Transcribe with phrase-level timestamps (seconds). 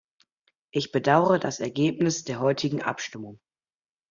[0.73, 3.39] Ich bedaure das Ergebnis der heutigen Abstimmung.